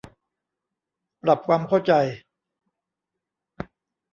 [1.23, 1.93] ปรับความเข้าใจ